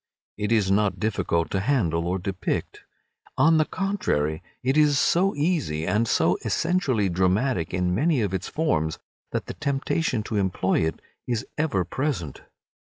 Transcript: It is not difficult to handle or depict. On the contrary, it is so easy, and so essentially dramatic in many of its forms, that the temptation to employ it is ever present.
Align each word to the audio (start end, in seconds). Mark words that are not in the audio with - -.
It 0.35 0.51
is 0.51 0.71
not 0.71 0.99
difficult 0.99 1.51
to 1.51 1.59
handle 1.59 2.07
or 2.07 2.17
depict. 2.17 2.81
On 3.37 3.57
the 3.59 3.65
contrary, 3.65 4.41
it 4.63 4.75
is 4.75 4.97
so 4.97 5.35
easy, 5.35 5.85
and 5.85 6.07
so 6.07 6.39
essentially 6.43 7.07
dramatic 7.07 7.71
in 7.71 7.93
many 7.93 8.21
of 8.23 8.33
its 8.33 8.47
forms, 8.47 8.97
that 9.31 9.45
the 9.45 9.53
temptation 9.53 10.23
to 10.23 10.37
employ 10.37 10.79
it 10.87 10.99
is 11.27 11.45
ever 11.55 11.83
present. 11.85 12.41